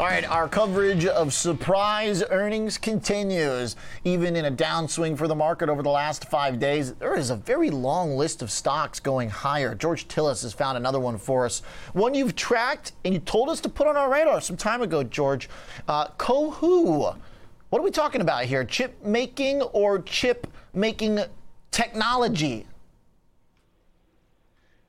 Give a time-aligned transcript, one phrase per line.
[0.00, 3.76] All right, our coverage of surprise earnings continues.
[4.02, 7.36] Even in a downswing for the market over the last five days, there is a
[7.36, 9.74] very long list of stocks going higher.
[9.74, 11.60] George Tsilis has found another one for us.
[11.92, 15.02] One you've tracked and you told us to put on our radar some time ago,
[15.02, 15.50] George.
[15.86, 17.14] Uh, Cohu.
[17.68, 18.64] What are we talking about here?
[18.64, 21.20] Chip making or chip making
[21.72, 22.66] technology?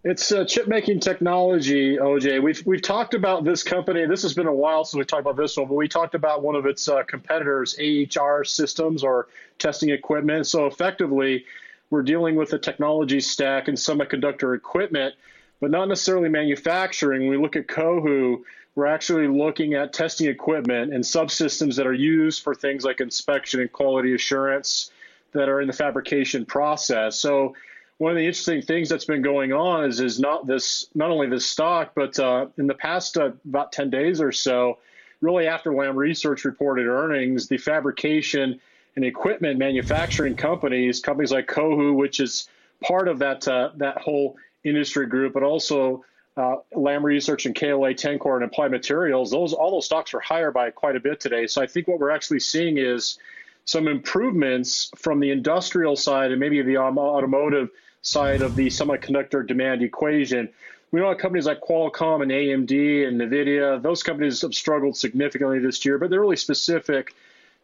[0.04, 2.42] It's uh, chip making technology, OJ.
[2.42, 4.08] We've we've talked about this company.
[4.08, 6.42] This has been a while since we talked about this one, but we talked about
[6.42, 9.28] one of its uh, competitors, Aehr Systems, or
[9.60, 10.48] testing equipment.
[10.48, 11.46] So effectively,
[11.92, 15.14] we're dealing with a technology stack and semiconductor equipment,
[15.60, 17.28] but not necessarily manufacturing.
[17.28, 18.42] When we look at Cohu,
[18.74, 23.60] we're actually looking at testing equipment and subsystems that are used for things like inspection
[23.60, 24.90] and quality assurance
[25.34, 27.20] that are in the fabrication process.
[27.20, 27.54] So
[28.02, 31.28] one of the interesting things that's been going on is is not this not only
[31.28, 34.80] this stock, but uh, in the past uh, about 10 days or so,
[35.22, 38.60] really after Lam Research reported earnings, the fabrication
[38.96, 42.50] and equipment manufacturing companies, companies like Cohu, which is
[42.84, 46.04] part of that uh, that whole industry group, but also
[46.38, 50.50] uh, Lam Research and KLA Tencor and Applied Materials, those all those stocks are higher
[50.50, 51.46] by quite a bit today.
[51.46, 53.20] So I think what we're actually seeing is
[53.66, 57.70] some improvements from the industrial side and maybe the automotive
[58.02, 60.50] side of the semiconductor demand equation.
[60.92, 65.86] We know companies like Qualcomm and AMD and NVIDIA, those companies have struggled significantly this
[65.86, 67.14] year, but they're really specific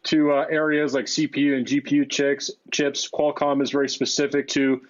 [0.04, 2.50] to uh, areas like CPU and GPU chips.
[2.70, 3.08] chips.
[3.10, 4.80] Qualcomm is very specific to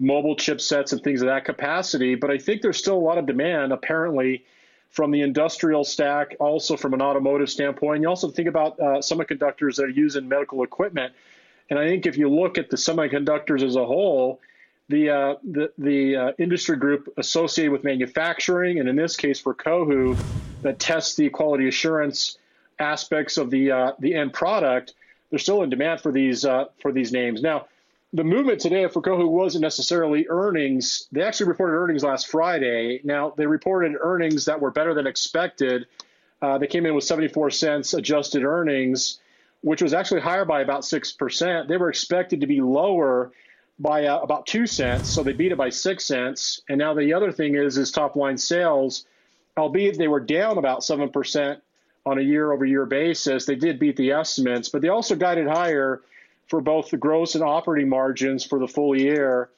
[0.00, 2.14] mobile chipsets and things of that capacity.
[2.14, 4.44] But I think there's still a lot of demand, apparently,
[4.90, 8.02] from the industrial stack, also from an automotive standpoint.
[8.02, 11.12] You also think about uh, semiconductors that are used in medical equipment.
[11.70, 14.40] And I think if you look at the semiconductors as a whole,
[14.88, 19.54] the uh, the, the uh, industry group associated with manufacturing, and in this case for
[19.54, 20.16] Cohu,
[20.62, 22.38] that tests the quality assurance
[22.78, 24.94] aspects of the uh, the end product,
[25.30, 27.42] they're still in demand for these uh, for these names.
[27.42, 27.66] Now,
[28.12, 31.08] the movement today for Cohu wasn't necessarily earnings.
[31.12, 33.00] They actually reported earnings last Friday.
[33.04, 35.86] Now they reported earnings that were better than expected.
[36.42, 39.18] Uh, they came in with 74 cents adjusted earnings,
[39.62, 41.68] which was actually higher by about six percent.
[41.68, 43.32] They were expected to be lower
[43.78, 46.60] by uh, about two cents, so they beat it by six cents.
[46.68, 49.06] And now the other thing is is top line sales,
[49.56, 51.60] albeit they were down about seven percent
[52.06, 53.46] on a year over year basis.
[53.46, 56.02] They did beat the estimates, but they also guided higher
[56.46, 59.48] for both the gross and operating margins for the full year.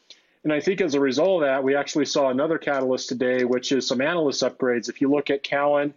[0.44, 3.72] And I think as a result of that, we actually saw another catalyst today, which
[3.72, 4.88] is some analyst upgrades.
[4.88, 5.92] If you look at Cowen,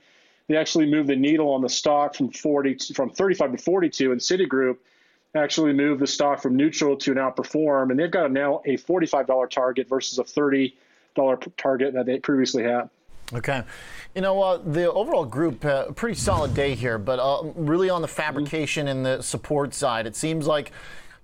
[0.48, 4.12] they actually moved the needle on the stock from 40 to, from 35 to 42,
[4.12, 4.78] and Citigroup
[5.36, 9.50] actually moved the stock from neutral to an outperform, and they've got now a $45
[9.50, 10.74] target versus a $30
[11.58, 12.90] target that they previously had.
[13.32, 13.64] Okay.
[14.16, 18.02] You know, uh, the overall group, uh, pretty solid day here, but uh, really on
[18.02, 19.06] the fabrication mm-hmm.
[19.06, 20.72] and the support side, it seems like,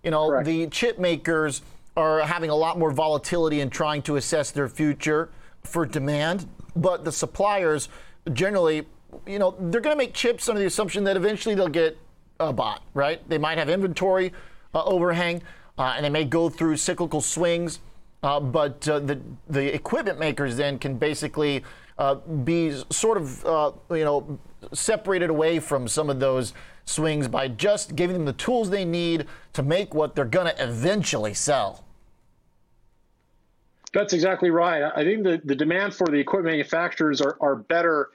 [0.03, 0.45] you know, Correct.
[0.45, 1.63] the chip makers
[1.97, 5.29] are having a lot more volatility in trying to assess their future
[5.63, 7.89] for demand, but the suppliers
[8.33, 8.85] generally,
[9.25, 11.97] you know, they're going to make chips under the assumption that eventually they'll get
[12.39, 13.27] a bot, right?
[13.29, 14.33] They might have inventory
[14.73, 15.41] uh, overhang,
[15.77, 17.79] uh, and they may go through cyclical swings.
[18.23, 21.63] Uh, but uh, the the equipment makers then can basically
[21.97, 24.39] uh, be sort of uh, you know
[24.73, 26.53] separated away from some of those
[26.85, 30.63] swings by just giving them the tools they need to make what they're going to
[30.63, 31.83] eventually sell.
[33.93, 34.91] That's exactly right.
[34.95, 38.09] I think the, the demand for the equipment manufacturers are, are better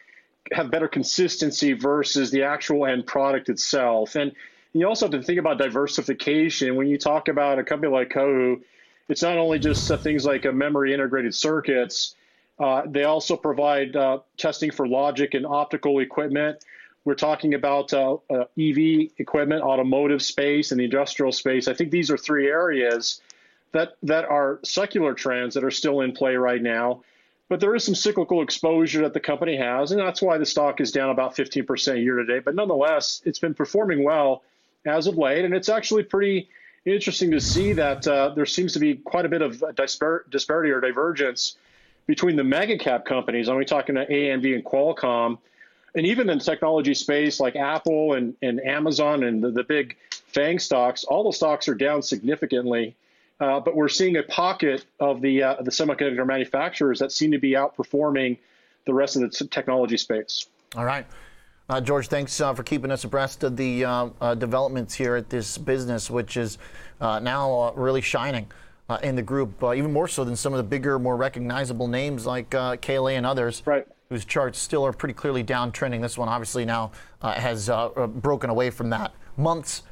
[0.53, 4.17] have better consistency versus the actual end product itself.
[4.17, 4.33] And
[4.73, 6.77] you also have to think about diversification.
[6.77, 8.61] When you talk about a company like Cohu,
[9.09, 12.15] it's not only just uh, things like a memory integrated circuits.
[12.59, 16.65] Uh, they also provide uh, testing for logic and optical equipment.
[17.05, 21.67] We're talking about uh, uh EV equipment, automotive space, and the industrial space.
[21.67, 23.23] I think these are three areas
[23.73, 27.03] that that are secular trends that are still in play right now.
[27.51, 30.81] But there is some cyclical exposure that the company has, and that's why the stock
[30.81, 32.45] is down about 15% year to date.
[32.45, 34.45] But nonetheless, it's been performing well
[34.87, 36.49] as of late, and it's actually pretty
[36.85, 40.71] interesting to see that uh, there seems to be quite a bit of dispar- disparity
[40.71, 41.57] or divergence
[42.07, 43.49] between the mega cap companies.
[43.49, 45.39] I'm talking to AMD and Qualcomm,
[45.97, 49.97] and even in the technology space like Apple and, and Amazon and the, the big
[50.29, 52.95] FANG stocks, all the stocks are down significantly.
[53.41, 57.39] Uh, but we're seeing a pocket of the uh, the semiconductor manufacturers that seem to
[57.39, 58.37] be outperforming
[58.87, 60.47] the rest of the technology space.
[60.77, 61.07] All right.
[61.71, 65.31] Uh, George, thanks uh, for keeping us abreast of the uh, uh, developments here at
[65.31, 66.59] this business, which is
[67.01, 68.51] now really shining
[69.05, 72.51] in the group, even more so than some of the bigger, more recognizable names like
[72.51, 73.63] KLA and others.
[73.65, 73.87] Right.
[74.09, 76.01] whose charts still are pretty clearly downtrending.
[76.01, 76.91] This one obviously now
[77.23, 79.85] uh, has uh, uh broken away from that months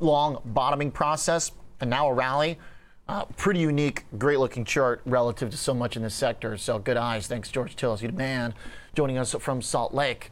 [0.00, 2.58] long bottoming process and now a rally.
[3.06, 6.56] Uh, pretty unique, great looking chart relative to so much in this sector.
[6.56, 7.26] So good eyes.
[7.26, 8.54] Thanks, George Tsilis, you man,
[8.94, 10.30] joining us from Salt Lake.